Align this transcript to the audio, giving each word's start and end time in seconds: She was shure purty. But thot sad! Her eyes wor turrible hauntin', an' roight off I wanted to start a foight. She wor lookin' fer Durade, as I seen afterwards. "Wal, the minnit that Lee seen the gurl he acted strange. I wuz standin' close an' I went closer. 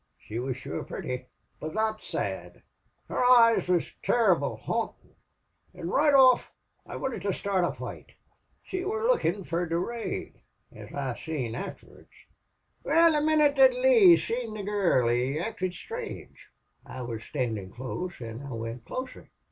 She 0.17 0.39
was 0.39 0.57
shure 0.57 0.83
purty. 0.83 1.27
But 1.59 1.73
thot 1.73 2.01
sad! 2.01 2.63
Her 3.07 3.23
eyes 3.23 3.67
wor 3.69 3.81
turrible 4.01 4.55
hauntin', 4.57 5.13
an' 5.75 5.89
roight 5.89 6.15
off 6.15 6.51
I 6.87 6.95
wanted 6.95 7.21
to 7.21 7.31
start 7.33 7.63
a 7.65 7.71
foight. 7.71 8.13
She 8.63 8.83
wor 8.83 9.03
lookin' 9.03 9.43
fer 9.43 9.67
Durade, 9.69 10.41
as 10.71 10.91
I 10.91 11.19
seen 11.19 11.53
afterwards. 11.53 12.09
"Wal, 12.83 13.11
the 13.11 13.21
minnit 13.21 13.55
that 13.57 13.75
Lee 13.75 14.17
seen 14.17 14.55
the 14.55 14.63
gurl 14.63 15.07
he 15.09 15.39
acted 15.39 15.75
strange. 15.75 16.47
I 16.83 17.03
wuz 17.03 17.19
standin' 17.21 17.69
close 17.69 18.19
an' 18.21 18.41
I 18.41 18.53
went 18.53 18.85
closer. 18.85 19.29